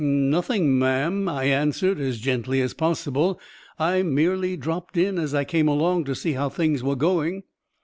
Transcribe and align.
"'Nothing, 0.03 0.79
ma'am,' 0.79 1.29
I 1.29 1.43
answered 1.43 1.99
as 1.99 2.17
gently 2.17 2.59
as 2.59 2.73
possible. 2.73 3.39
'I 3.77 4.01
merely 4.01 4.57
dropped 4.57 4.97
in, 4.97 5.19
as 5.19 5.35
I 5.35 5.43
came 5.43 5.67
along, 5.67 6.05
to 6.05 6.15
see 6.15 6.31
how 6.33 6.49
things 6.49 6.81
were 6.81 6.95
going.' 6.95 7.43